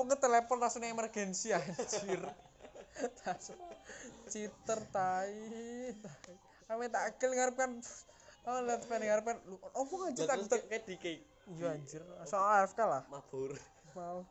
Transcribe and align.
mau 0.00 0.08
ke 0.08 0.16
telepon 0.16 0.56
langsung 0.56 0.80
emergensi 0.80 1.52
anjir. 1.52 2.24
Citer 4.32 4.80
tai. 4.88 5.92
Ame 6.72 6.88
tak 6.88 7.12
akil 7.12 7.36
ngarep 7.36 7.56
kan 7.60 7.70
oh 8.48 8.64
lihat 8.64 8.80
pengen 8.88 9.12
ngarep 9.12 9.24
kan 9.28 9.36
lu 9.44 9.60
opo 9.76 10.08
anjir 10.08 10.24
tak 10.24 10.40
tak? 10.48 10.64
kayak 10.72 10.88
di 10.88 10.96
kayak 10.96 11.20
iya 11.52 11.76
anjir. 11.76 12.00
Soal 12.24 12.64
AFK 12.64 12.80
lah. 12.80 13.04
Mabur. 13.12 13.52
Mal 13.92 14.24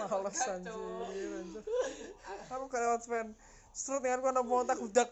males 0.00 0.40
anjir 0.48 0.72
anjir. 0.72 1.60
Aku 2.48 2.64
gak 2.72 2.80
lewat 2.80 3.02
fan 3.04 3.28
seret 3.76 4.00
ngarep 4.00 4.24
kan 4.32 4.40
opo 4.40 4.64
tak 4.64 4.80
udak. 4.80 5.08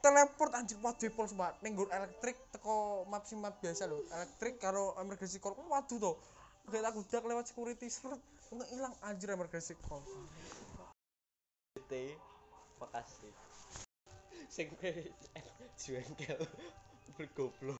Teleport 0.00 0.52
anjir 0.56 0.80
waduh 0.80 1.12
pol 1.12 1.28
sumpah 1.28 1.52
ning 1.60 1.76
elektrik 1.76 2.40
teko 2.56 3.04
map 3.04 3.28
sim 3.28 3.36
map 3.36 3.60
biasa 3.60 3.84
lho. 3.84 4.00
Elektrik 4.16 4.56
karo 4.56 4.96
emergency 4.96 5.36
call 5.36 5.52
kan 5.52 5.68
waduh 5.68 6.00
to 6.00 6.12
Gak 6.70 6.82
tak 6.82 6.94
udak 6.94 7.22
lewat 7.26 7.44
security 7.50 7.88
seret 7.90 8.20
nggak 8.52 8.68
hilang? 8.68 8.94
Anjir 9.02 9.32
emergency 9.32 9.74
call. 9.80 10.04
T 11.88 11.92
makasih. 12.78 13.32
Sing 14.52 14.68
pe 14.76 15.10
jengkel. 15.80 16.42
Bergoblok 17.16 17.68